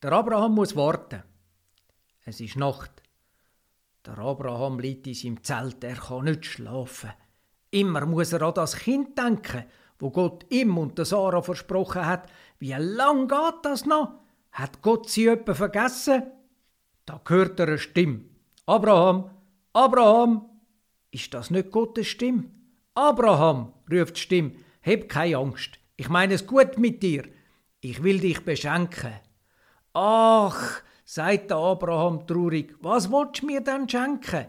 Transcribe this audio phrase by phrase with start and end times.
[0.00, 1.24] Der Abraham muss warten.
[2.24, 3.02] Es ist Nacht.
[4.06, 7.10] Der Abraham liegt in seinem Zelt, er kann nicht schlafen.
[7.72, 9.64] Immer muss er an das Kind denken,
[9.98, 12.30] wo Gott ihm und der Sarah versprochen hat.
[12.60, 14.20] Wie lang geht das noch?
[14.52, 16.22] Hat Gott sie etwa vergessen?
[17.04, 18.24] Da hört er eine Stimme.
[18.66, 19.30] Abraham,
[19.72, 20.48] Abraham!
[21.10, 22.44] Ist das nicht Gottes Stimme?
[22.94, 25.80] Abraham, ruft die Stimme, hab keine Angst.
[25.96, 27.24] Ich meine es gut mit dir.
[27.80, 29.14] Ich will dich beschenken.
[30.00, 34.46] Ach, sagt der Abraham traurig, was willst du mir denn schenken?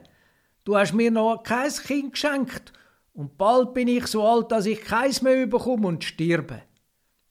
[0.63, 2.71] Du hast mir noch kein Kind geschenkt
[3.13, 6.61] und bald bin ich so alt, dass ich keins mehr bekomme und sterbe.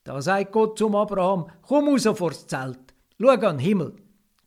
[0.02, 3.94] Da sagt Gott zum Abraham, komm raus vors Zelt, schau an den Himmel,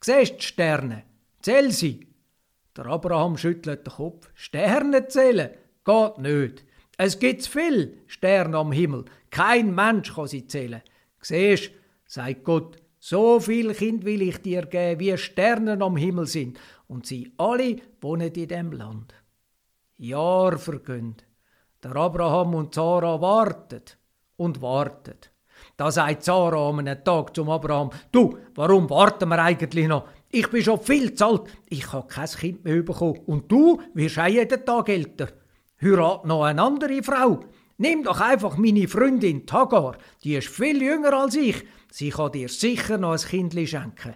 [0.02, 1.04] siehst die Sterne,
[1.42, 2.10] zähl sie.
[2.76, 5.52] Der Abraham schüttelt den Kopf, Sterne zählen,
[5.86, 6.66] geht nicht.
[6.98, 10.82] Es gibt viel Sterne am Himmel, kein Mensch kann sie zählen.
[11.22, 11.72] Siehst,
[12.06, 17.08] sagt Gott, so viel Kind will ich dir geben, wie Sterne am Himmel sind, und
[17.08, 19.14] sie alle wohnen in dem Land.
[19.98, 21.16] Jahr vergehen.
[21.84, 23.82] Der Abraham und Sarah warten
[24.38, 25.18] und warten.
[25.78, 30.08] Da sagt Sarah am einen Tag zum Abraham: Du, warum warten wir eigentlich noch?
[30.30, 33.20] Ich bin schon viel zu alt, ich habe kein Kind mehr bekommen.
[33.26, 35.30] Und du wirst auch jeden Tag älter.
[35.82, 37.40] Heirat noch eine andere Frau.
[37.82, 41.66] Nimm doch einfach meine Freundin Tagar, die ist viel jünger als ich.
[41.90, 44.14] Sie kann dir sicher noch ein Kind schenken.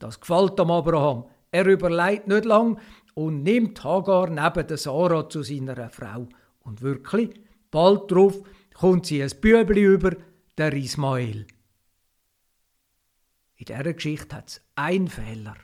[0.00, 1.26] Das gefällt dem Abraham.
[1.52, 2.80] Er überlegt nicht lang
[3.14, 6.26] und nimmt Hagar neben der Sarah zu seiner Frau.
[6.58, 8.42] Und wirklich, bald darauf
[8.74, 10.16] kommt sie ein Bübli über,
[10.56, 11.46] der Ismael.
[13.54, 15.54] In dieser Geschichte hat es einen Fehler.